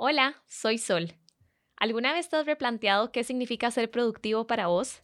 [0.00, 1.16] Hola, soy Sol.
[1.76, 5.02] ¿Alguna vez te has replanteado qué significa ser productivo para vos?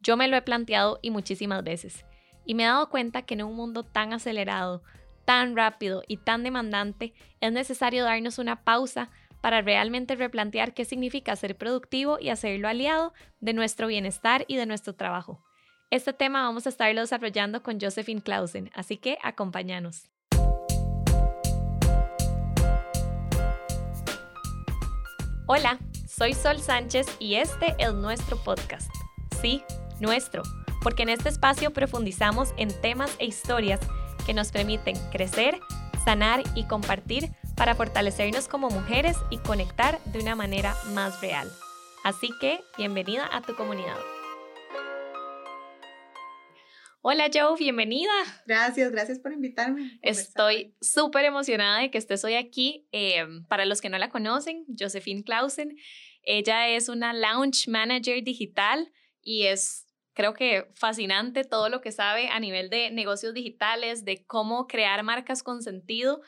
[0.00, 2.04] Yo me lo he planteado y muchísimas veces,
[2.44, 4.82] y me he dado cuenta que en un mundo tan acelerado,
[5.24, 9.10] tan rápido y tan demandante, es necesario darnos una pausa
[9.40, 14.66] para realmente replantear qué significa ser productivo y hacerlo aliado de nuestro bienestar y de
[14.66, 15.42] nuestro trabajo.
[15.90, 20.10] Este tema vamos a estarlo desarrollando con Josephine Clausen, así que acompáñanos.
[25.50, 28.90] Hola, soy Sol Sánchez y este es nuestro podcast.
[29.40, 29.62] Sí,
[29.98, 30.42] nuestro,
[30.82, 33.80] porque en este espacio profundizamos en temas e historias
[34.26, 35.58] que nos permiten crecer,
[36.04, 41.50] sanar y compartir para fortalecernos como mujeres y conectar de una manera más real.
[42.04, 43.96] Así que, bienvenida a tu comunidad.
[47.10, 48.12] Hola Joe, bienvenida.
[48.44, 49.98] Gracias, gracias por invitarme.
[50.02, 52.86] Estoy súper emocionada de que estés hoy aquí.
[52.92, 55.74] Eh, para los que no la conocen, Josephine Clausen,
[56.22, 62.28] ella es una launch manager digital y es, creo que, fascinante todo lo que sabe
[62.28, 66.20] a nivel de negocios digitales, de cómo crear marcas con sentido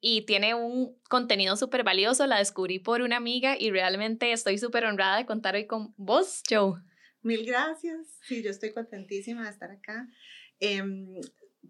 [0.00, 2.28] y tiene un contenido súper valioso.
[2.28, 6.44] La descubrí por una amiga y realmente estoy súper honrada de contar hoy con vos,
[6.48, 6.74] Joe.
[7.22, 8.06] Mil gracias.
[8.22, 10.08] Sí, yo estoy contentísima de estar acá.
[10.60, 11.20] Em,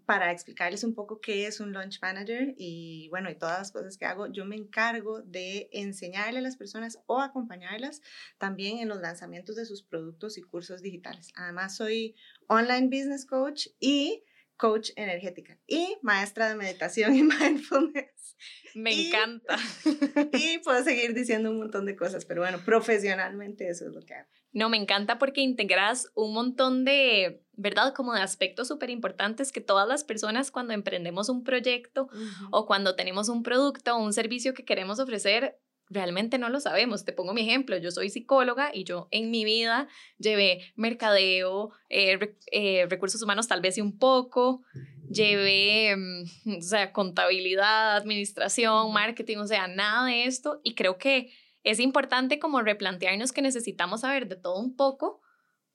[0.05, 3.95] para explicarles un poco qué es un launch manager y bueno, y todas las cosas
[3.95, 8.01] que hago, yo me encargo de enseñarle a las personas o acompañarlas
[8.39, 11.31] también en los lanzamientos de sus productos y cursos digitales.
[11.35, 12.15] Además, soy
[12.47, 14.23] online business coach y
[14.57, 18.35] coach energética y maestra de meditación y mindfulness.
[18.73, 19.57] Me encanta.
[20.33, 24.15] Y puedo seguir diciendo un montón de cosas, pero bueno, profesionalmente eso es lo que
[24.15, 24.29] hago.
[24.51, 27.93] No, me encanta porque integras un montón de, ¿verdad?
[27.93, 32.09] Como de aspectos súper importantes que todas las personas cuando emprendemos un proyecto
[32.51, 37.05] o cuando tenemos un producto o un servicio que queremos ofrecer, realmente no lo sabemos.
[37.05, 42.35] Te pongo mi ejemplo, yo soy psicóloga y yo en mi vida llevé mercadeo, eh,
[42.51, 44.63] eh, recursos humanos tal vez y un poco,
[45.09, 51.31] llevé, mm, o sea, contabilidad, administración, marketing, o sea, nada de esto y creo que
[51.63, 55.21] es importante como replantearnos que necesitamos saber de todo un poco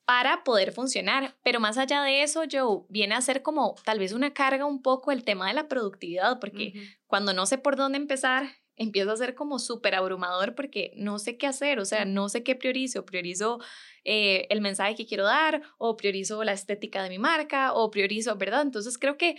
[0.04, 1.36] para poder funcionar.
[1.42, 4.82] Pero más allá de eso, yo viene a ser como tal vez una carga un
[4.82, 6.74] poco el tema de la productividad, porque
[7.06, 8.46] cuando no sé por dónde empezar,
[8.76, 12.42] empiezo a ser como súper abrumador porque no sé qué hacer, o sea, no sé
[12.42, 13.60] qué priorizo, priorizo
[14.04, 18.36] eh, el mensaje que quiero dar o priorizo la estética de mi marca o priorizo,
[18.36, 18.62] ¿verdad?
[18.62, 19.36] Entonces creo que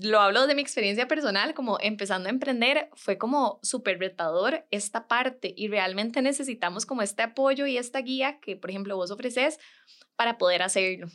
[0.00, 5.06] lo hablo de mi experiencia personal, como empezando a emprender, fue como súper retador esta
[5.06, 9.58] parte y realmente necesitamos como este apoyo y esta guía que, por ejemplo, vos ofreces
[10.16, 11.08] para poder hacerlo.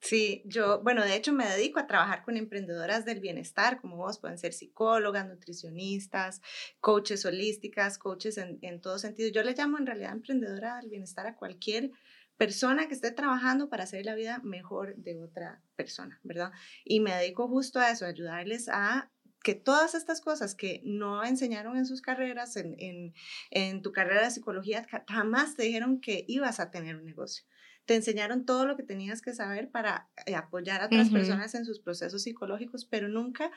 [0.00, 4.20] Sí, yo, bueno, de hecho me dedico a trabajar con emprendedoras del bienestar, como vos,
[4.20, 6.40] pueden ser psicólogas, nutricionistas,
[6.80, 9.30] coaches holísticas, coaches en, en todo sentido.
[9.30, 11.90] Yo le llamo en realidad emprendedora del bienestar a cualquier
[12.36, 16.52] persona que esté trabajando para hacer la vida mejor de otra persona, ¿verdad?
[16.84, 19.10] Y me dedico justo a eso, a ayudarles a
[19.42, 23.14] que todas estas cosas que no enseñaron en sus carreras, en, en,
[23.50, 27.44] en tu carrera de psicología, jamás te dijeron que ibas a tener un negocio
[27.86, 31.64] te enseñaron todo lo que tenías que saber para eh, apoyar a otras personas en
[31.64, 33.50] sus procesos psicológicos, pero nunca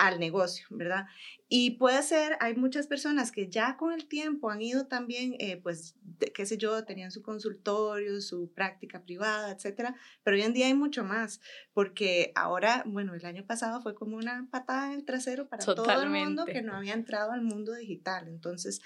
[0.00, 1.06] al negocio, ¿verdad?
[1.46, 5.58] Y puede ser, hay muchas personas que ya con el tiempo han ido también, eh,
[5.62, 5.94] pues,
[6.34, 10.74] qué sé yo, tenían su consultorio, su práctica privada, etcétera, pero hoy en día hay
[10.74, 11.42] mucho más,
[11.74, 16.02] porque ahora, bueno, el año pasado fue como una patada en el trasero para todo
[16.02, 18.28] el mundo que no había entrado al mundo digital.
[18.28, 18.80] Entonces,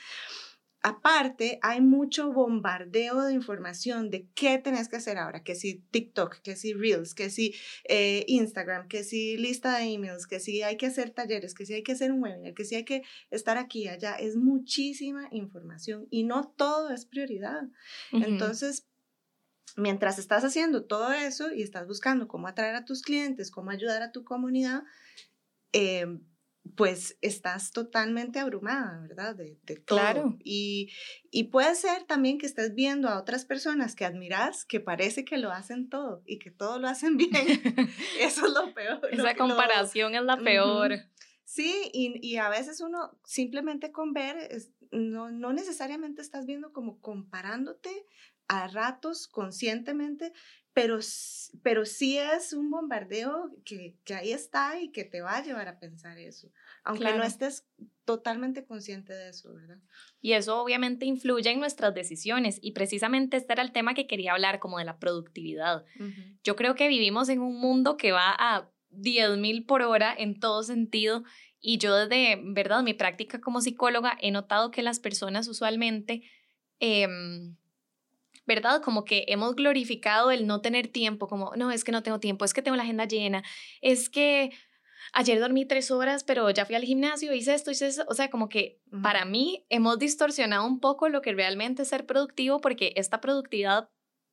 [0.84, 6.42] aparte, hay mucho bombardeo de información de qué tenés que hacer ahora, que si TikTok,
[6.42, 7.54] que si Reels, que si
[7.88, 11.72] eh, Instagram, que si lista de emails, que si hay que hacer talleres, que si
[11.72, 14.16] hay que hacer un webinar, que si hay que estar aquí y allá.
[14.16, 17.62] Es muchísima información y no todo es prioridad.
[18.12, 18.86] Entonces,
[19.78, 24.02] mientras estás haciendo todo eso y estás buscando cómo atraer a tus clientes, cómo ayudar
[24.02, 24.82] a tu comunidad,
[25.72, 26.06] eh,
[26.76, 29.36] pues estás totalmente abrumada, ¿verdad?
[29.36, 29.98] De, todo.
[29.98, 30.36] Claro.
[30.42, 30.90] Y,
[31.30, 35.38] y, puede ser también que estés viendo a otras personas que admiras que parece que
[35.38, 37.32] lo hacen todo y que todo lo hacen bien.
[38.20, 39.00] Eso es lo peor.
[39.10, 40.92] Esa comparación es la peor.
[41.44, 44.50] Sí, y, y, a veces uno simplemente con ver,
[44.90, 47.90] no, no necesariamente estás viendo como comparándote
[48.48, 50.32] a ratos conscientemente,
[50.74, 50.98] pero,
[51.62, 55.68] pero sí es un bombardeo que, que, ahí está y que te va a llevar
[55.68, 56.50] a pensar eso,
[56.82, 57.64] aunque no estés
[58.04, 59.78] totalmente consciente de eso, ¿verdad?
[60.20, 64.32] Y eso obviamente influye en nuestras decisiones y precisamente este era el tema que quería
[64.32, 65.84] hablar, como de la productividad.
[66.42, 70.62] Yo creo que vivimos en un mundo que va a 10.000 por hora en todo
[70.62, 71.24] sentido
[71.60, 72.82] Y yo desde, ¿verdad?
[72.82, 76.22] Mi práctica como psicóloga he notado que las personas usualmente,
[76.78, 77.56] em,
[78.46, 78.82] ¿verdad?
[78.82, 82.44] Como que hemos glorificado el no tener tiempo, como, no, es que no tengo tiempo,
[82.44, 83.42] es que tengo la agenda llena,
[83.80, 84.50] es que
[85.12, 88.04] ayer dormí tres horas, pero ya fui al gimnasio, hice esto, hice eso.
[88.08, 92.06] O sea, como que para mí hemos distorsionado un poco lo que realmente es ser
[92.06, 93.90] productivo, porque esta productividad,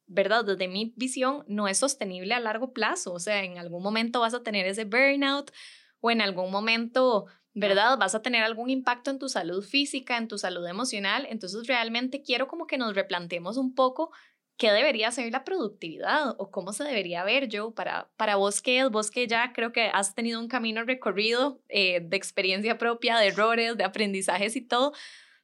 [0.08, 0.46] ¿verdad?
[0.46, 3.14] Desde mi visión, no es sostenible a largo plazo.
[3.14, 5.52] O sea, en algún momento vas a tener ese burnout
[6.00, 7.98] o en algún momento, ¿verdad?
[7.98, 11.28] Vas a tener algún impacto en tu salud física, en tu salud emocional.
[11.30, 14.12] Entonces, realmente quiero como que nos replanteemos un poco
[14.58, 18.80] qué debería ser la productividad o cómo se debería ver, Joe, para, para vos que
[18.80, 23.18] es, vos que ya creo que has tenido un camino recorrido eh, de experiencia propia,
[23.18, 24.94] de errores, de aprendizajes y todo,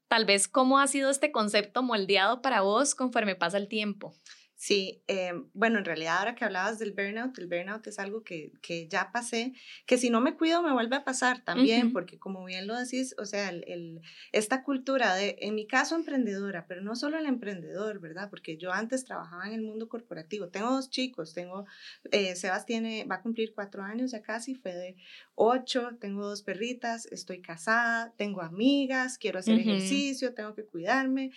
[0.07, 4.13] tal vez cómo ha sido este concepto moldeado para vos conforme pasa el tiempo.
[4.59, 8.51] Sí, eh, bueno, en realidad ahora que hablabas del burnout, el burnout es algo que,
[8.63, 9.53] que, ya pasé,
[9.85, 13.13] que si no me cuido me vuelve a pasar también, porque como bien lo decís,
[13.19, 14.01] o sea, el,
[14.31, 18.31] esta cultura de, en mi caso, emprendedora, pero no solo el emprendedor, ¿verdad?
[18.31, 21.67] Porque yo antes trabajaba en el mundo corporativo, tengo dos chicos, tengo,
[22.09, 24.95] eh, Sebas tiene, va a cumplir cuatro años ya casi, fue de
[25.35, 31.29] ocho, tengo dos perritas, estoy casada, tengo amigas, quiero hacer ejercicio, tengo que cuidarme.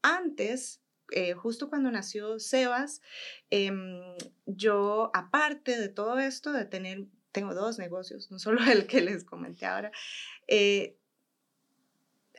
[0.00, 0.80] Antes
[1.12, 3.02] eh, justo cuando nació Sebas,
[3.50, 4.00] em,
[4.46, 9.24] yo, aparte de todo esto, de tener, tengo dos negocios, no solo el que les
[9.24, 9.92] comenté ahora,
[10.46, 10.98] eh,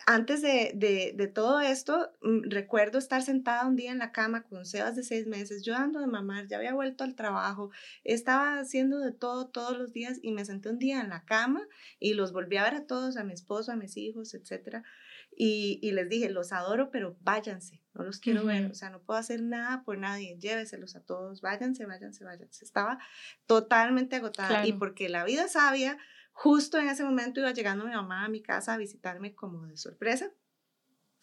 [0.06, 0.72] antes de,
[1.16, 5.04] de, todo esto, mm, recuerdo estar sentada un día en la cama con Sebas de
[5.04, 7.72] seis meses, yo dando de mamar, ya había vuelto al trabajo,
[8.04, 11.68] estaba haciendo de todo todos los días y me senté un día en la cama
[12.00, 14.84] y los volví a ver a todos, a mi esposo, a mis hijos, etcétera.
[15.36, 19.02] Y, y, les dije, los adoro, pero váyanse, no los quiero ver, o sea, no
[19.02, 22.66] puedo hacer nada por nadie, lléveselos a todos, váyanse, váyanse, váyanse.
[22.66, 23.00] Estaba
[23.46, 25.98] totalmente agotada y porque la vida sabia,
[26.34, 29.78] justo en ese momento iba llegando mi mamá a mi casa a visitarme como de
[29.78, 30.32] sorpresa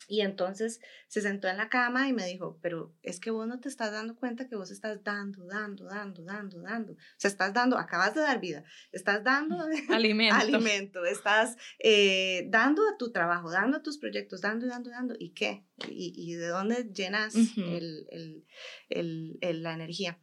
[0.09, 3.59] y entonces se sentó en la cama y me dijo, pero es que vos no
[3.61, 6.93] te estás dando cuenta que vos estás dando, dando, dando, dando, dando.
[6.93, 9.57] O sea, estás dando, acabas de dar vida, estás dando
[9.91, 15.15] alimento, alimento estás eh, dando a tu trabajo, dando a tus proyectos, dando, dando, dando.
[15.19, 15.65] ¿Y qué?
[15.89, 18.07] ¿Y, y de dónde llenas el,
[18.89, 20.21] el, el, la energía?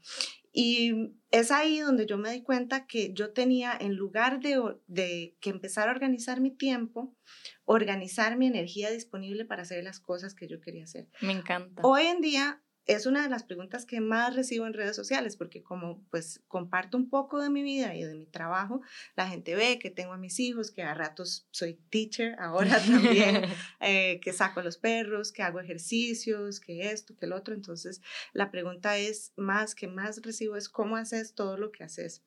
[0.55, 5.35] Y es ahí donde yo me di cuenta que yo tenía, en lugar de, de
[5.41, 7.17] que empezar a organizar mi tiempo,
[7.65, 11.09] organizar mi energía disponible para hacer las cosas que yo quería hacer.
[11.21, 11.81] Me encanta.
[11.83, 15.63] Hoy en día es una de las preguntas que más recibo en redes sociales, porque
[15.63, 18.81] como pues comparto un poco de mi vida y de mi trabajo,
[19.15, 23.43] la gente ve que tengo a mis hijos, que a ratos soy teacher, ahora también,
[23.79, 27.53] eh, que saco a los perros, que hago ejercicios, que esto, que el otro.
[27.53, 28.01] Entonces,
[28.33, 32.23] la pregunta es más que más recibo es cómo haces todo lo que haces.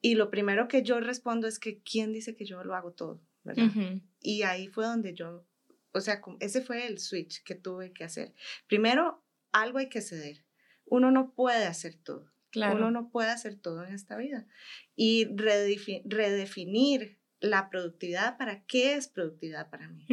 [0.00, 3.20] Y lo primero que yo respondo es que ¿quién dice que yo lo hago todo?
[3.44, 4.00] ¿verdad?
[4.20, 5.46] Y ahí fue donde yo,
[5.92, 8.34] o sea, ese fue el switch que tuve que hacer.
[8.66, 9.24] Primero,
[9.60, 10.44] algo hay que ceder.
[10.84, 12.30] Uno no puede hacer todo.
[12.50, 12.76] Claro.
[12.76, 14.46] Uno no puede hacer todo en esta vida.
[14.94, 20.06] Y redefinir la productividad para qué es productividad para mí.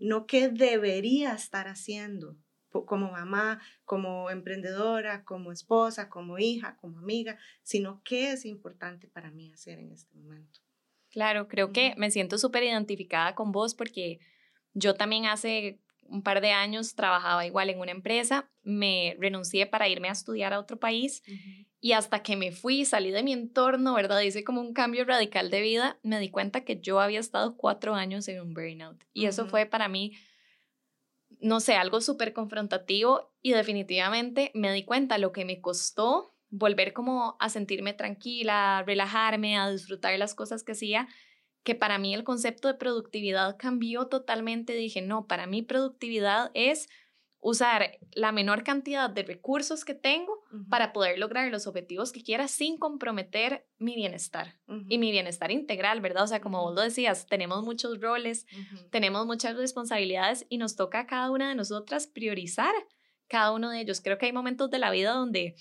[0.00, 2.36] No qué debería estar haciendo
[2.70, 9.30] como mamá, como emprendedora, como esposa, como hija, como amiga, sino qué es importante para
[9.30, 10.60] mí hacer en este momento.
[11.10, 14.20] Claro, creo que me siento súper identificada con vos porque
[14.74, 19.88] yo también hace un par de años trabajaba igual en una empresa, me renuncié para
[19.88, 21.22] irme a estudiar a otro país
[21.80, 24.20] y hasta que me fui, salí de mi entorno, ¿verdad?
[24.20, 27.94] Hice como un cambio radical de vida, me di cuenta que yo había estado cuatro
[27.94, 30.16] años en un burnout y eso fue para mí,
[31.40, 36.92] no sé, algo súper confrontativo y definitivamente me di cuenta lo que me costó volver
[36.92, 41.06] como a sentirme tranquila, a relajarme, a disfrutar las cosas que hacía
[41.68, 44.72] que para mí el concepto de productividad cambió totalmente.
[44.72, 46.88] Dije, no, para mí productividad es
[47.40, 50.32] usar la menor cantidad de recursos que tengo
[50.70, 54.58] para poder lograr los objetivos que quiera sin comprometer mi bienestar
[54.88, 56.24] y mi bienestar integral, ¿verdad?
[56.24, 58.46] O sea, como vos lo decías, tenemos muchos roles,
[58.90, 62.72] tenemos muchas responsabilidades y nos toca a cada una de nosotras priorizar
[63.26, 64.00] cada uno de ellos.
[64.00, 65.54] Creo que hay momentos de la vida donde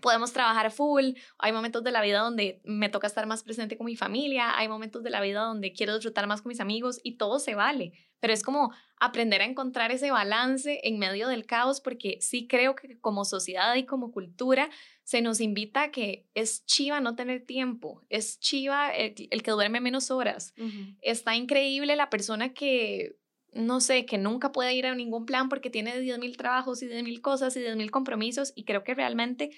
[0.00, 3.86] podemos trabajar full, hay momentos de la vida donde me toca estar más presente con
[3.86, 7.16] mi familia, hay momentos de la vida donde quiero disfrutar más con mis amigos y
[7.16, 11.80] todo se vale, pero es como aprender a encontrar ese balance en medio del caos
[11.80, 14.68] porque sí creo que como sociedad y como cultura
[15.04, 19.80] se nos invita a que es chiva no tener tiempo, es chiva el, que duerme
[19.80, 20.54] menos horas,
[21.00, 23.16] está increíble la persona que
[23.52, 27.20] no sé, que nunca puede ir a ningún plan porque tiene 10.000 trabajos y 10.000
[27.20, 29.50] cosas y 10.000 compromisos y creo que realmente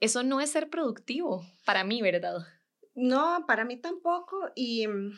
[0.00, 2.46] eso no es ser productivo para mí, ¿verdad?
[2.94, 4.50] No, para mí tampoco.
[4.54, 5.12] Y, mm,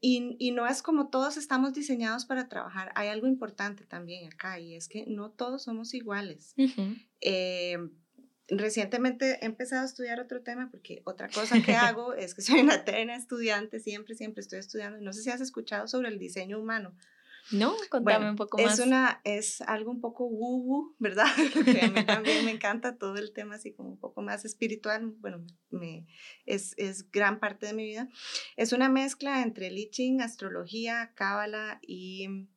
[0.00, 2.92] y, y, no es como todos estamos diseñados para trabajar.
[2.94, 6.54] Hay algo importante también acá y es que no todos somos iguales.
[7.20, 7.78] eh,
[8.48, 12.60] recientemente he empezado a estudiar otro tema porque otra cosa que hago es que soy
[12.60, 15.00] una eterna estudiante, siempre, siempre estoy estudiando.
[15.00, 16.94] No sé si has escuchado sobre el diseño humano.
[17.52, 18.78] No, contame un poco más.
[18.78, 21.26] Es, una, es algo un poco woo-woo, ¿verdad?
[21.82, 25.14] a mí también me encanta todo el tema así como un poco más espiritual.
[25.18, 26.06] Bueno, me,
[26.46, 28.08] es, es gran parte de mi vida.
[28.56, 32.48] Es una mezcla entre liching, astrología, cábala y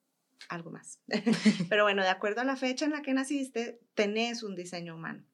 [0.50, 1.00] algo más.
[1.70, 5.26] Pero bueno, de acuerdo a la fecha en la que naciste, tenés un diseño humano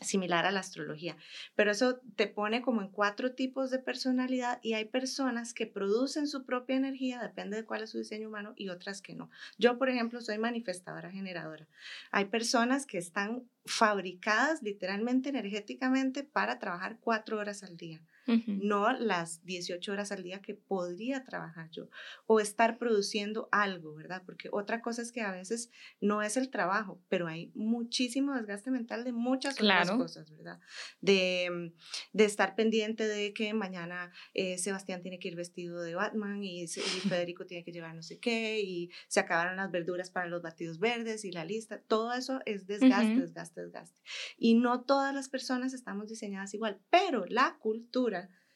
[0.00, 1.16] similar a la astrología,
[1.54, 6.26] pero eso te pone como en cuatro tipos de personalidad y hay personas que producen
[6.26, 9.30] su propia energía, depende de cuál es su diseño humano, y otras que no.
[9.58, 11.68] Yo, por ejemplo, soy manifestadora generadora.
[12.10, 19.44] Hay personas que están fabricadas literalmente energéticamente para trabajar cuatro horas al día no las
[19.44, 21.88] 18 horas al día que podría trabajar yo
[22.26, 24.22] o estar produciendo algo, ¿verdad?
[24.24, 28.70] Porque otra cosa es que a veces no es el trabajo, pero hay muchísimo desgaste
[28.70, 30.60] mental de muchas otras cosas, ¿verdad?
[31.00, 35.94] De, mm, de, estar pendiente de que mañana eh, Sebastián tiene que ir vestido de
[35.94, 40.10] Batman y, y Federico tiene que llevar no sé qué y se acabaron las verduras
[40.10, 44.00] para los batidos verdes y la lista, todo eso es desgaste, desgaste, desgaste.
[44.36, 48.11] Y no todas las personas estamos diseñadas igual, pero la cultura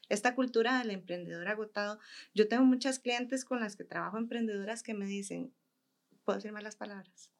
[0.09, 1.99] esta cultura del emprendedor agotado.
[2.33, 5.53] Yo tengo muchas clientes con las que trabajo emprendedoras que me dicen,
[6.23, 7.31] ¿puedo decir malas palabras?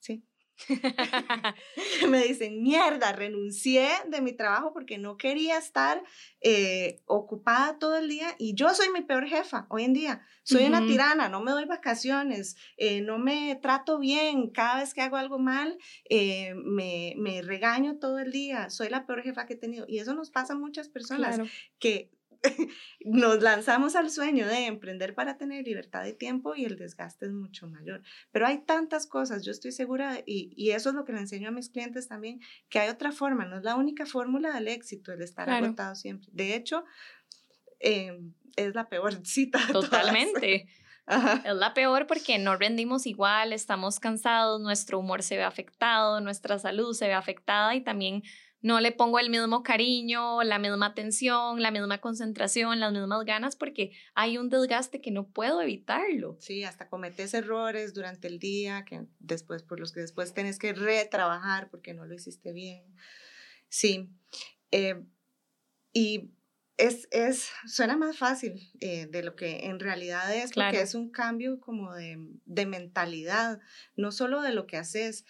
[0.00, 0.24] Sí.
[2.08, 6.02] me dicen, mierda, renuncié de mi trabajo porque no quería estar
[6.40, 10.26] eh, ocupada todo el día y yo soy mi peor jefa hoy en día.
[10.42, 15.02] Soy una tirana, no me doy vacaciones, eh, no me trato bien, cada vez que
[15.02, 15.76] hago algo mal
[16.08, 19.86] eh, me, me, regaño todo el día, soy la peor jefa que he tenido.
[19.88, 21.40] Y eso nos pasa a muchas personas
[21.80, 22.15] que
[23.04, 27.32] nos lanzamos al sueño de emprender para tener libertad de tiempo y el desgaste es
[27.32, 28.02] mucho mayor.
[28.32, 31.48] Pero hay tantas cosas, yo estoy segura, y, y eso es lo que le enseño
[31.48, 35.12] a mis clientes también, que hay otra forma, no es la única fórmula del éxito
[35.12, 36.28] el estar agotado siempre.
[36.32, 36.84] De hecho,
[37.80, 39.60] em, es la peor cita.
[39.72, 40.68] Totalmente.
[41.08, 46.58] Es la peor porque no rendimos igual, estamos cansados, nuestro humor se ve afectado, nuestra
[46.58, 48.24] salud se ve afectada y también
[48.66, 53.54] no le pongo el mismo cariño, la misma atención, la misma concentración, las mismas ganas,
[53.54, 56.36] porque hay un desgaste que no puedo evitarlo.
[56.40, 60.72] Sí, hasta cometes errores durante el día, que después, por los que después tienes que
[60.72, 62.82] retrabajar porque no lo hiciste bien.
[63.68, 64.10] Sí.
[64.72, 65.00] Eh,
[65.92, 66.32] y
[66.76, 71.12] es, es, suena más fácil eh, de lo que en realidad es, porque es un
[71.12, 73.60] cambio como de, de mentalidad,
[73.94, 75.24] no solo de lo que haces.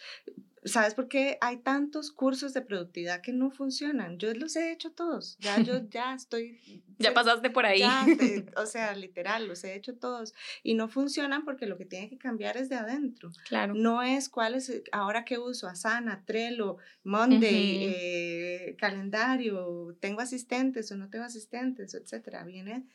[0.66, 4.18] ¿Sabes por qué hay tantos cursos de productividad que no funcionan?
[4.18, 6.61] Yo los he hecho todos, ya yo ya estoy...
[6.99, 7.82] ya pasaste por ahí.
[8.56, 12.18] o sea, literal, los he hecho todos y no funcionan porque lo que tiene que
[12.18, 13.30] cambiar es de adentro.
[13.49, 13.75] Claro.
[13.75, 20.96] No es cuál es, ahora que uso Asana, Trello, Monday, eh, calendario, tengo asistentes o
[20.96, 22.42] no tengo asistentes, etcétera.
[22.44, 22.87] Viene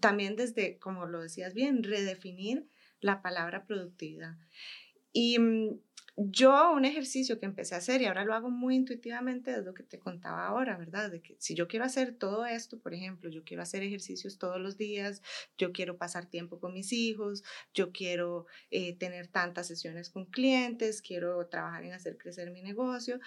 [0.00, 2.66] también desde, como lo decías bien, redefinir
[3.00, 4.36] la palabra productividad.
[5.20, 5.80] Y mm,
[6.16, 9.74] yo un ejercicio que empecé a hacer y ahora lo hago muy intuitivamente es lo
[9.74, 11.10] que te contaba ahora, ¿verdad?
[11.10, 14.60] De que si yo quiero hacer todo esto, por ejemplo, yo quiero hacer ejercicios todos
[14.60, 15.20] los días,
[15.56, 17.42] yo quiero pasar tiempo con mis hijos,
[17.74, 23.18] yo quiero eh, tener tantas sesiones con clientes, quiero trabajar en hacer crecer mi negocio,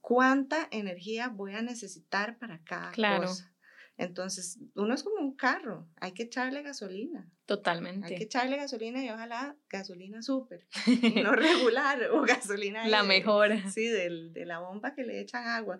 [0.00, 3.26] ¿cuánta energía voy a necesitar para cada claro.
[3.26, 3.51] cosa?
[3.98, 7.30] Entonces, uno es como un carro, hay que echarle gasolina.
[7.46, 8.06] Totalmente.
[8.06, 10.66] Hay que echarle gasolina y ojalá gasolina súper,
[11.22, 12.88] no regular o gasolina.
[12.88, 13.52] La mejor.
[13.70, 15.78] Sí, de la bomba que le echan agua.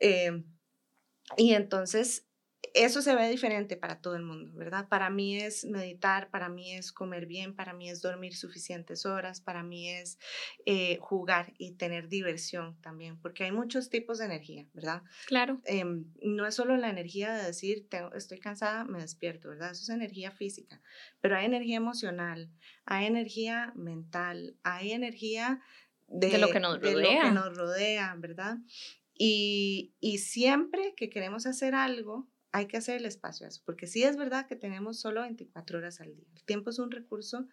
[0.00, 0.44] Eh,
[1.36, 2.26] y entonces
[2.74, 4.88] eso se ve diferente para todo el mundo, ¿verdad?
[4.88, 9.40] Para mí es meditar, para mí es comer bien, para mí es dormir suficientes horas,
[9.40, 10.18] para mí es
[10.64, 15.02] eh, jugar y tener diversión también, porque hay muchos tipos de energía, ¿verdad?
[15.26, 15.60] Claro.
[15.64, 19.72] Em, no es solo la energía de decir, estoy cansada, me despierto, ¿verdad?
[19.72, 20.80] Eso es energía física,
[21.20, 22.48] pero hay energía emocional,
[22.84, 25.60] hay energía mental, hay energía
[26.08, 26.94] de, lo que nos rodea.
[26.94, 28.58] De lo que nos rodea, ¿verdad?
[29.14, 33.86] Y, y siempre que queremos hacer algo, hay que hacer el espacio a eso, porque
[33.86, 36.28] sí es verdad que tenemos solo 24 horas al día.
[36.34, 37.46] El tiempo es un recurso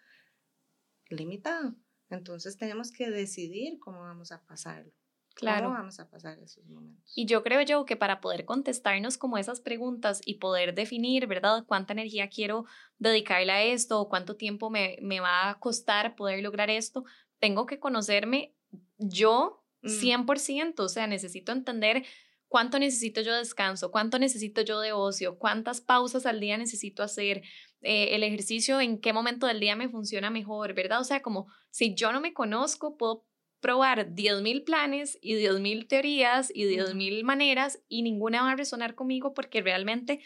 [1.08, 1.74] limitado,
[2.10, 4.92] entonces tenemos que decidir cómo vamos a pasarlo.
[5.34, 5.66] Claro.
[5.66, 7.12] ¿Cómo vamos a pasar esos momentos?
[7.16, 11.64] Y yo creo yo que para poder contestarnos como esas preguntas y poder definir, ¿verdad?
[11.66, 12.66] ¿Cuánta energía quiero
[12.98, 17.04] dedicarle a esto o cuánto tiempo me, me va a costar poder lograr esto?
[17.38, 18.54] Tengo que conocerme
[18.98, 20.82] yo 100%, mm.
[20.82, 22.04] o sea, necesito entender
[22.50, 27.04] cuánto necesito yo de descanso, cuánto necesito yo de ocio, cuántas pausas al día necesito
[27.04, 27.42] hacer,
[27.80, 31.00] eh, el ejercicio en qué momento del día me funciona mejor, ¿verdad?
[31.00, 33.24] O sea, como si yo no me conozco, puedo
[33.60, 39.32] probar 10.000 planes y 10.000 teorías y 10.000 maneras y ninguna va a resonar conmigo
[39.32, 40.20] porque realmente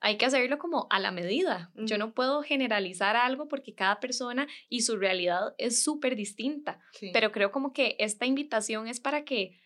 [0.00, 1.70] hay que hacerlo como a la medida.
[1.76, 6.80] Yo no puedo generalizar algo porque cada persona y su realidad es súper distinta,
[7.12, 9.60] pero creo como que esta invitación es para que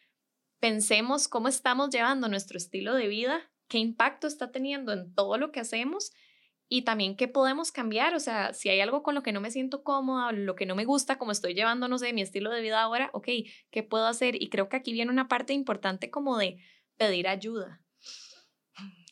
[0.62, 5.50] pensemos cómo estamos llevando nuestro estilo de vida, qué impacto está teniendo en todo lo
[5.50, 6.12] que hacemos
[6.68, 9.50] y también qué podemos cambiar, o sea, si hay algo con lo que no me
[9.50, 12.60] siento cómoda, lo que no me gusta, como estoy llevando, no sé, mi estilo de
[12.60, 13.26] vida ahora, ok,
[13.72, 14.40] ¿qué puedo hacer?
[14.40, 16.58] Y creo que aquí viene una parte importante como de
[16.96, 17.82] pedir ayuda,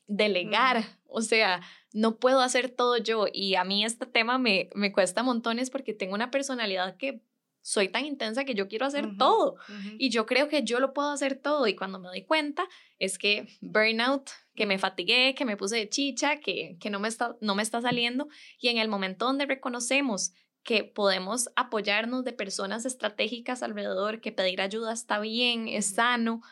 [0.06, 3.26] delegar, o sea, no puedo hacer todo yo.
[3.32, 7.24] Y a mí este tema me, me cuesta montones porque tengo una personalidad que
[7.62, 9.56] soy tan intensa que yo quiero hacer todo.
[9.98, 12.66] y yo creo que yo lo puedo hacer todo y cuando me doy cuenta
[12.98, 17.08] es que burnout, que me fatigué, que me puse de chicha, que, que no, me
[17.08, 18.28] está, no me está saliendo.
[18.58, 24.60] Y en el momento donde reconocemos que podemos apoyarnos de personas estratégicas alrededor, que pedir
[24.60, 26.42] ayuda está bien, es sano,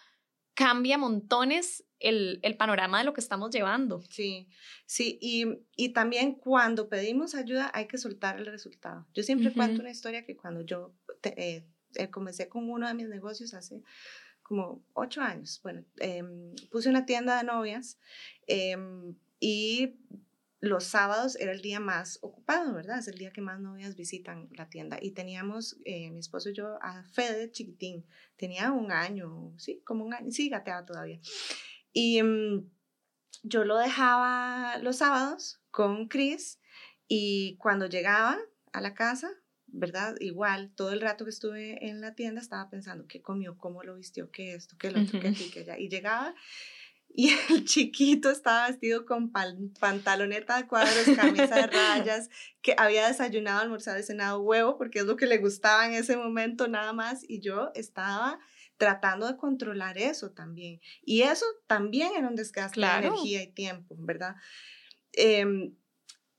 [0.54, 4.02] cambia montones el, el, panorama de lo que estamos llevando.
[4.10, 4.48] Sí,
[4.86, 9.06] sí, y, y, también cuando pedimos ayuda hay que soltar el resultado.
[9.14, 11.64] Yo siempre cuento una historia que cuando yo eh,
[11.94, 13.82] eh, comencé con uno de mis negocios hace
[14.42, 17.98] como ocho años, bueno, em, puse una tienda de novias
[18.46, 19.98] em, y
[20.60, 22.98] los sábados era el día más ocupado, ¿verdad?
[22.98, 24.98] Es el día que más novias visitan la tienda.
[25.00, 28.04] Y teníamos, eh, mi esposo y yo, a Fede chiquitín.
[28.36, 31.20] Tenía un año, sí, como un año, sí, gateaba todavía.
[31.92, 32.70] Y mm,
[33.42, 36.60] yo lo dejaba los sábados con Chris
[37.06, 38.38] y cuando llegaba
[38.72, 39.30] a la casa,
[39.66, 40.16] ¿verdad?
[40.20, 43.96] Igual, todo el rato que estuve en la tienda estaba pensando qué comió, cómo lo
[43.96, 45.78] vistió, qué esto, qué lo otro, qué aquí, qué allá.
[45.78, 46.34] Y llegaba
[47.14, 52.30] y el chiquito estaba vestido con pantaloneta de cuadros, camisa de rayas,
[52.62, 56.16] que había desayunado, almorzado y cenado huevo, porque es lo que le gustaba en ese
[56.16, 58.38] momento nada más, y yo estaba
[58.78, 60.80] tratando de controlar eso también.
[61.04, 64.36] Y eso también era un desgaste de energía y tiempo, ¿verdad?
[65.12, 65.74] Em,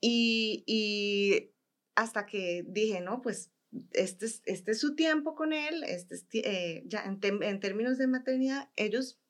[0.00, 1.52] y, y,
[1.94, 3.52] hasta que dije, no, pues
[3.92, 8.06] este es, este es su tiempo con él, este eh, ya en, en términos de
[8.06, 9.20] maternidad, ellos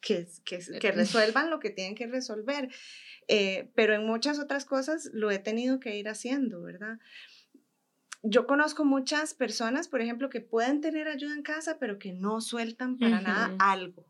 [0.00, 2.68] que, que, que resuelvan lo que tienen que resolver.
[3.28, 6.98] Eh, pero en muchas otras cosas lo he tenido que ir haciendo, ¿verdad?
[8.28, 12.40] Yo conozco muchas personas, por ejemplo, que pueden tener ayuda en casa, pero que no
[12.40, 14.06] sueltan para nada algo.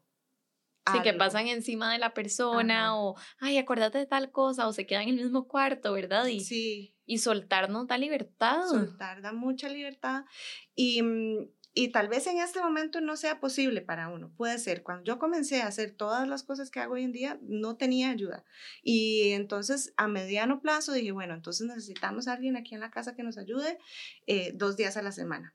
[0.92, 4.86] Sí, que pasan encima de la persona o, ay, acuérdate de tal cosa, o se
[4.86, 6.26] quedan en el mismo cuarto, ¿verdad?
[6.26, 6.94] Y, sí.
[7.04, 8.62] Y soltarnos da libertad.
[8.68, 10.24] Soltar da mucha libertad.
[10.76, 14.32] Y, mm, y tal vez en este momento no sea posible para uno.
[14.34, 17.38] Puede ser, cuando yo comencé a hacer todas las cosas que hago hoy en día,
[17.42, 18.46] no tenía ayuda.
[18.82, 23.14] Y entonces a mediano plazo dije, bueno, entonces necesitamos a alguien aquí en la casa
[23.14, 23.76] que nos ayude
[24.26, 25.54] eh, dos días a la semana.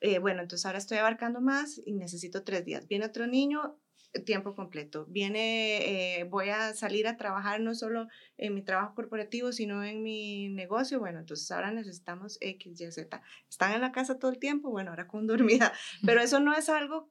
[0.00, 2.88] Eh, bueno, entonces ahora estoy abarcando más y necesito tres días.
[2.88, 3.78] Viene otro niño,
[4.24, 5.06] tiempo completo.
[5.08, 10.02] Viene, eh, voy a salir a trabajar no solo en mi trabajo corporativo, sino en
[10.02, 10.98] mi negocio.
[10.98, 13.22] Bueno, entonces ahora necesitamos X, Y, Z.
[13.48, 14.70] ¿Están en la casa todo el tiempo?
[14.70, 15.72] Bueno, ahora con dormida.
[16.04, 17.10] Pero eso no es algo,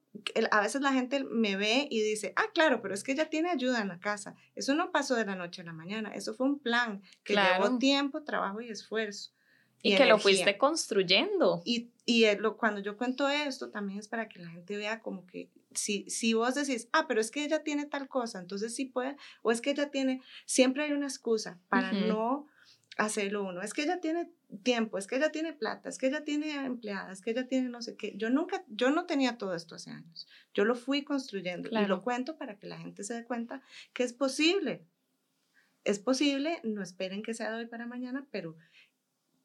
[0.50, 3.50] a veces la gente me ve y dice, ah, claro, pero es que ella tiene
[3.50, 4.34] ayuda en la casa.
[4.54, 6.12] Eso no pasó de la noche a la mañana.
[6.14, 9.32] Eso fue un plan que llevó tiempo, trabajo y esfuerzo.
[9.82, 11.62] Y, que lo fuiste construyendo.
[11.64, 15.26] Y, y lo, cuando yo cuento esto, también es para que la gente vea como
[15.26, 18.86] que si, si vos decís, ah, pero es que ella tiene tal cosa, entonces sí
[18.86, 22.46] puede, o es que ella tiene, siempre hay una excusa para no
[22.96, 23.62] hacerlo uno.
[23.62, 24.30] Es que ella tiene
[24.62, 27.68] tiempo, es que ella tiene plata, es que ella tiene empleadas, es que ella tiene
[27.68, 28.14] no sé qué.
[28.16, 30.28] Yo nunca, yo no tenía todo esto hace años.
[30.54, 34.02] Yo lo fui construyendo y lo cuento para que la gente se dé cuenta que
[34.02, 34.84] es posible.
[35.84, 38.56] Es posible, no esperen que sea de hoy para mañana, pero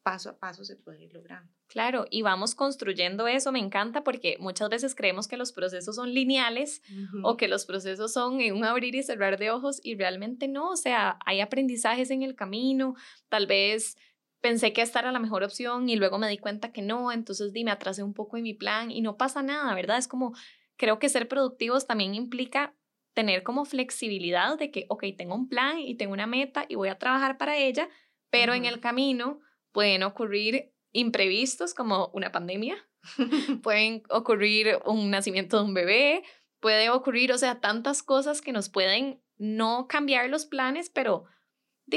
[0.08, 1.52] paso a paso se puede ir logrando.
[1.68, 6.14] Claro, y vamos construyendo eso, me encanta porque muchas veces creemos que los procesos son
[6.14, 6.82] lineales
[7.24, 10.70] o que los procesos son en un abrir y cerrar de ojos y realmente no,
[10.70, 12.96] o sea, hay aprendizajes en el camino,
[13.28, 13.98] tal vez
[14.40, 17.52] pensé que esta era la mejor opción y luego me di cuenta que no, entonces
[17.52, 19.98] di, me atrasé un poco en mi plan y no pasa nada, ¿verdad?
[19.98, 20.34] Es como,
[20.78, 22.74] creo que ser productivos también implica
[23.14, 26.88] tener como flexibilidad de que, ok, tengo un plan y tengo una meta y voy
[26.88, 27.90] a trabajar para ella,
[28.30, 29.42] pero en el camino
[29.78, 32.78] pueden ocurrir imprevistos como una pandemia,
[33.62, 36.24] pueden ocurrir un nacimiento de un bebé,
[36.60, 41.26] puede ocurrir, o sea, tantas cosas que nos pueden no cambiar los planes, pero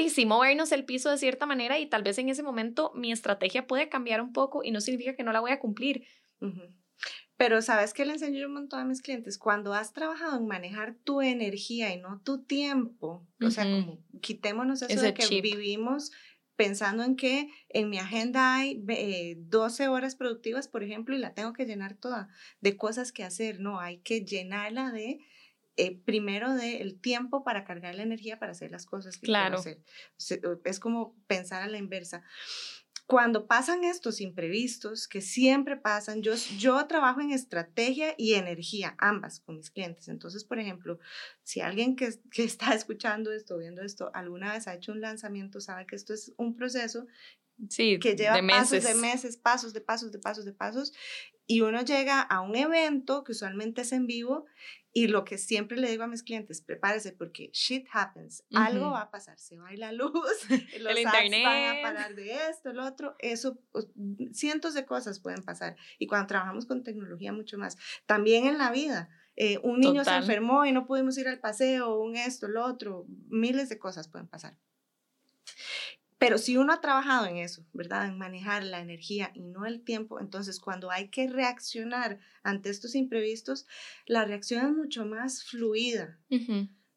[0.09, 3.65] sí movernos el piso de cierta manera y tal vez en ese momento mi estrategia
[3.65, 6.03] puede cambiar un poco y no significa que no la voy a cumplir.
[7.35, 10.45] Pero sabes que le enseño yo un montón a mis clientes, cuando has trabajado en
[10.45, 16.11] manejar tu energía y no tu tiempo, o sea, como quitémonos eso de que vivimos
[16.61, 18.83] pensando en que en mi agenda hay
[19.35, 23.23] 12 eh, horas productivas, por ejemplo, y la tengo que llenar toda de cosas que
[23.23, 23.59] hacer.
[23.59, 25.25] No, hay que llenarla de
[25.77, 29.59] eh, primero del tiempo para cargar la energía para hacer las cosas que claro.
[29.63, 29.81] quiero
[30.19, 30.59] hacer.
[30.63, 32.23] Es como pensar a la inversa
[33.11, 39.41] cuando pasan estos imprevistos, que siempre pasan, yo, yo trabajo en estrategia y energía, ambas
[39.41, 40.07] con mis clientes.
[40.07, 40.97] Entonces, por ejemplo,
[41.43, 45.59] si alguien que, que está escuchando esto, viendo esto, alguna vez ha hecho un lanzamiento,
[45.59, 47.05] sabe que esto es un proceso
[47.67, 50.93] sí, que lleva pasos de meses, pasos de pasos de pasos de pasos,
[51.51, 54.45] y uno llega a un evento que usualmente es en vivo
[54.93, 59.01] y lo que siempre le digo a mis clientes, prepárese porque shit happens, algo va
[59.01, 60.13] a pasar, se va a ir la luz,
[60.79, 63.89] los el internet van a parar de esto, el otro, eso, pues,
[64.31, 65.75] cientos de cosas pueden pasar.
[65.99, 67.75] Y cuando trabajamos con tecnología, mucho más.
[68.05, 69.09] También en la vida.
[69.35, 73.07] Eh, un niño se enfermó y no pudimos ir al paseo, un esto, el otro,
[73.27, 74.57] miles de cosas pueden pasar.
[76.21, 78.05] Pero si uno ha trabajado en eso, ¿verdad?
[78.05, 82.93] En manejar la energía y no el tiempo, entonces cuando hay que reaccionar ante estos
[82.93, 83.65] imprevistos,
[84.05, 86.19] la reacción es mucho más fluida.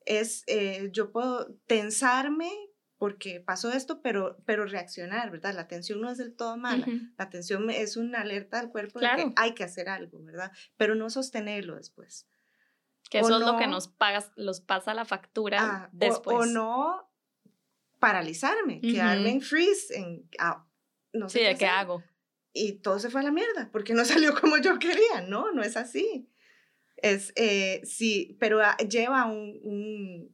[0.05, 2.51] Es, eh, yo puedo tensarme
[2.99, 5.55] porque pasó esto, pero, pero reaccionar, ¿verdad?
[5.55, 6.87] La tensión no es del todo mala.
[7.17, 10.53] La tensión es una alerta al cuerpo de que hay que hacer algo, ¿verdad?
[10.77, 12.29] Pero no sostenerlo después.
[13.09, 16.37] Que eso es lo que nos paga, los pasa la factura ah, después.
[16.37, 17.14] o no
[18.05, 20.63] paralizarme, quedarme en freeze, en, ah,
[21.15, 21.39] no sé.
[21.53, 22.03] Sí, qué, hago?
[22.53, 25.63] Y todo se fue a la mierda, porque no salió como yo quería, no, no
[25.63, 26.29] es así.
[26.99, 29.59] Es, eh, sí, pero ah, lleva un,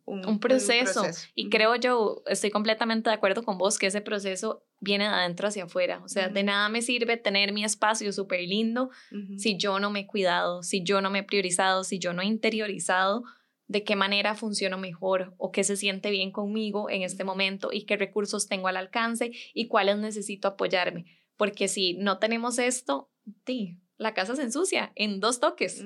[0.04, 1.04] un, un, proceso.
[1.36, 5.46] Y creo yo, estoy completamente de acuerdo con vos que ese proceso viene de adentro
[5.46, 6.00] hacia afuera.
[6.04, 8.90] O sea, de nada me sirve tener mi espacio súper lindo
[9.36, 12.22] si yo no me he cuidado, si yo no me he priorizado, si yo no
[12.22, 13.24] he interiorizado
[13.70, 17.84] de qué manera funciono mejor o qué se siente bien conmigo en este momento y
[17.84, 21.04] qué recursos tengo al alcance y cuáles necesito apoyarme.
[21.36, 23.12] Porque si no tenemos esto,
[23.46, 25.84] sí, la casa se ensucia en dos toques,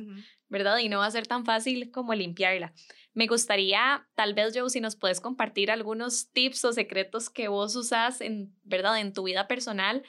[0.48, 0.78] ¿verdad?
[0.78, 2.72] Y no va a ser tan fácil como limpiarla.
[3.12, 7.76] Me gustaría, tal vez, Joe, si nos puedes compartir algunos tips o secretos que vos
[7.76, 8.98] usás en, ¿verdad?
[8.98, 10.02] En tu vida personal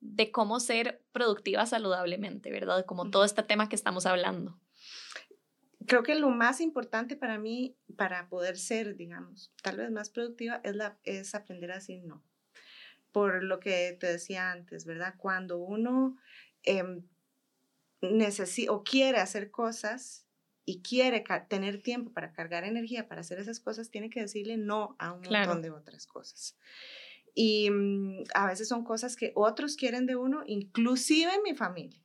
[0.00, 2.84] de cómo ser productiva saludablemente, ¿verdad?
[2.84, 4.60] Como todo este tema que estamos hablando
[5.86, 10.60] creo que lo más importante para mí, para poder ser, digamos, tal vez más productiva,
[10.64, 12.22] es, la, es aprender a decir no.
[13.12, 15.14] Por lo que te decía antes, ¿verdad?
[15.18, 16.16] Cuando uno
[16.64, 17.02] eh,
[18.00, 20.26] necesita o quiere hacer cosas
[20.64, 24.96] y quiere tener tiempo para cargar energía para hacer esas cosas, tiene que decirle no
[24.98, 26.56] a un montón de otras cosas.
[27.34, 32.01] Y mm, a veces son cosas que otros quieren de uno, inclusive mi familia.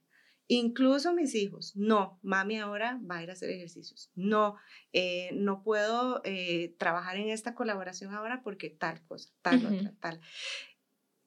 [0.50, 4.12] Incluso mis hijos, no, mami ahora va a ir a hacer ejercicios.
[4.16, 4.56] No,
[4.94, 10.22] eh, no puedo eh, trabajar en esta colaboración ahora porque tal cosa, tal otra, tal.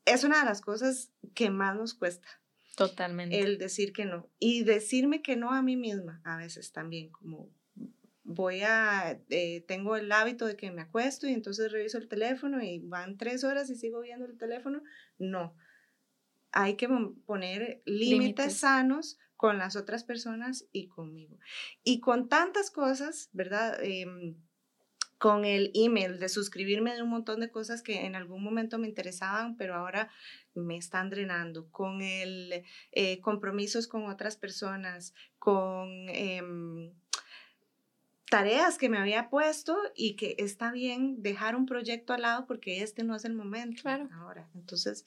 [0.06, 2.28] Es una de las cosas que más nos cuesta.
[2.76, 3.38] Totalmente.
[3.38, 4.30] El decir que no.
[4.38, 7.50] Y decirme que no a mí misma a veces también, como
[8.24, 12.62] voy a, eh, tengo el hábito de que me acuesto y entonces reviso el teléfono
[12.62, 14.83] y van tres horas y sigo viendo el teléfono.
[15.18, 15.54] No
[16.52, 16.88] hay que
[17.26, 21.38] poner límites sanos con las otras personas y conmigo.
[21.82, 23.78] Y con tantas cosas, ¿verdad?
[23.82, 24.36] Em,
[25.16, 28.88] con el email, de suscribirme de un montón de cosas que en algún momento me
[28.88, 30.10] interesaban, pero ahora
[30.54, 36.92] me están drenando, con el eh, compromisos con otras personas, con em,
[38.30, 42.82] tareas que me había puesto y que está bien dejar un proyecto al lado porque
[42.82, 44.08] este no es el momento claro.
[44.14, 44.48] ahora.
[44.54, 45.04] Entonces,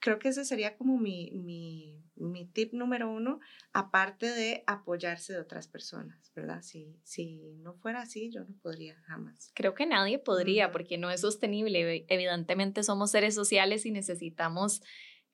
[0.00, 3.40] creo que ese sería como mi, mi, mi, tip número uno,
[3.72, 6.62] aparte de apoyarse de otras personas, ¿verdad?
[6.62, 9.50] Si, si no fuera así, yo no podría jamás.
[9.54, 12.04] Creo que nadie podría porque no es sostenible.
[12.08, 14.82] Evidentemente somos seres sociales y necesitamos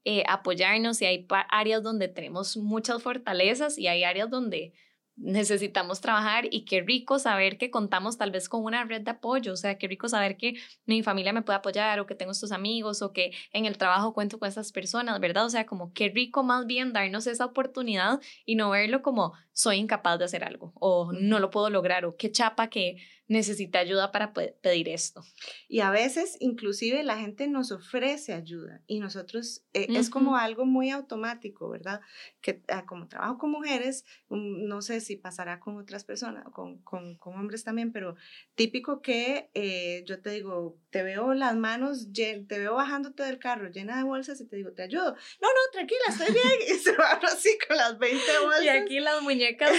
[0.04, 4.74] eh, apoyarnos y hay áreas donde tenemos muchas fortalezas y hay áreas donde
[5.16, 9.52] necesitamos trabajar y qué rico saber que contamos tal vez con una red de apoyo,
[9.52, 10.54] o sea, qué rico saber que
[10.86, 14.12] mi familia me puede apoyar o que tengo estos amigos o que en el trabajo
[14.12, 15.46] cuento con estas personas, ¿verdad?
[15.46, 19.76] O sea, como qué rico más bien darnos esa oportunidad y no verlo como soy
[19.76, 24.12] incapaz de hacer algo o no lo puedo lograr o qué chapa que necesita ayuda
[24.12, 25.22] para pedir esto.
[25.68, 30.66] Y a veces inclusive la gente nos ofrece ayuda y nosotros eh, es como algo
[30.66, 32.00] muy automático, ¿verdad?
[32.40, 36.78] Que ah, como trabajo con mujeres, mm, no sé si pasará con otras personas, con,
[36.82, 38.16] con, con hombres también, pero
[38.54, 43.70] típico que eh, yo te digo, te veo las manos, te veo bajándote del carro
[43.70, 45.14] llena de bolsas y te digo, te ayudo.
[45.40, 46.44] No, no, tranquila, estoy bien.
[46.74, 48.64] Y se va así con las 20 bolsas.
[48.64, 49.72] Y aquí las muñecas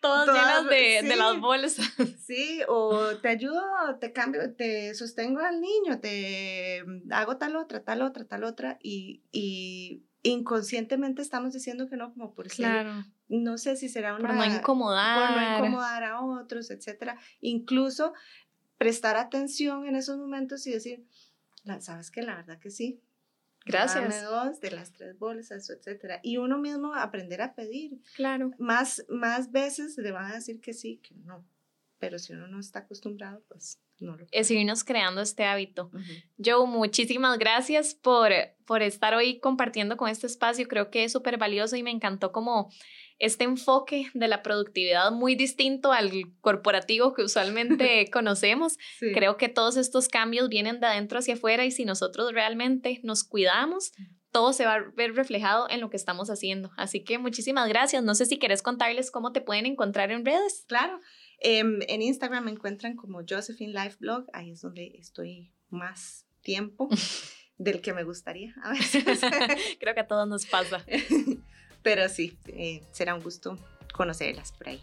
[0.00, 1.86] todas, llenas de, de las bolsas.
[2.26, 3.62] Sí, o te ayudo,
[4.00, 9.22] te cambio, te sostengo al niño, te hago tal otra, tal otra, tal otra, y,
[9.32, 13.04] y inconscientemente estamos diciendo que no, como por claro.
[13.28, 14.28] no sé si será una...
[14.28, 15.34] Por no incomodar.
[15.34, 17.18] Por no incomodar a otros, etcétera.
[17.40, 18.12] Incluso
[18.78, 21.06] prestar atención en esos momentos y decir,
[21.80, 23.00] sabes que la verdad que sí.
[23.64, 24.22] Gracias.
[24.22, 26.20] Dos de las tres bolsas, etcétera.
[26.22, 28.00] Y uno mismo aprender a pedir.
[28.16, 28.52] Claro.
[28.58, 31.44] Más, más veces le van a decir que sí, que no
[32.00, 35.90] pero si uno no está acostumbrado, pues no Es irnos creando este hábito.
[36.42, 38.32] Joe, muchísimas gracias por,
[38.66, 40.66] por estar hoy compartiendo con este espacio.
[40.68, 42.70] Creo que es súper valioso y me encantó como
[43.18, 46.10] este enfoque de la productividad muy distinto al
[46.40, 48.78] corporativo que usualmente conocemos.
[48.98, 53.22] Creo que todos estos cambios vienen de adentro hacia afuera y si nosotros realmente nos
[53.22, 53.92] cuidamos,
[54.32, 56.70] todo se va a ver reflejado en lo que estamos haciendo.
[56.76, 58.02] Así que muchísimas gracias.
[58.02, 60.64] No sé si quieres contarles cómo te pueden encontrar en redes.
[60.66, 60.98] Claro,
[61.40, 66.88] Em, en Instagram me encuentran como Josephine Life Blog, ahí es donde estoy más tiempo
[67.58, 69.04] del que me gustaría a veces.
[69.80, 70.84] Creo que a todos nos pasa.
[71.82, 73.56] Pero sí, eh, será un gusto
[73.94, 74.82] conocerlas por ahí.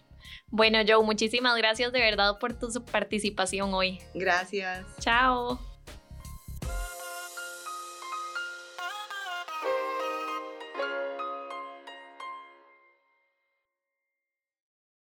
[0.50, 4.00] Bueno, Joe, muchísimas gracias de verdad por tu participación hoy.
[4.14, 4.86] Gracias.
[5.00, 5.77] Chao.